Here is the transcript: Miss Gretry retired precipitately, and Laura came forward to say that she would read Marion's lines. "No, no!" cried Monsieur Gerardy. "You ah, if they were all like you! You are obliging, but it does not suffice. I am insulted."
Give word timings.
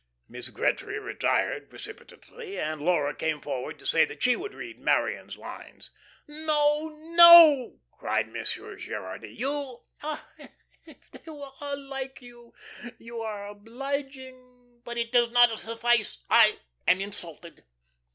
Miss 0.27 0.49
Gretry 0.49 0.97
retired 0.97 1.69
precipitately, 1.69 2.59
and 2.59 2.81
Laura 2.81 3.15
came 3.15 3.39
forward 3.39 3.77
to 3.77 3.85
say 3.85 4.03
that 4.05 4.23
she 4.23 4.35
would 4.35 4.55
read 4.55 4.79
Marion's 4.79 5.37
lines. 5.37 5.91
"No, 6.27 6.97
no!" 7.15 7.79
cried 7.91 8.27
Monsieur 8.29 8.75
Gerardy. 8.77 9.29
"You 9.31 9.83
ah, 10.01 10.27
if 10.87 11.11
they 11.11 11.29
were 11.31 11.51
all 11.61 11.77
like 11.79 12.19
you! 12.19 12.51
You 12.97 13.19
are 13.21 13.47
obliging, 13.49 14.81
but 14.83 14.97
it 14.97 15.11
does 15.11 15.29
not 15.29 15.59
suffice. 15.59 16.17
I 16.31 16.57
am 16.87 16.99
insulted." 16.99 17.63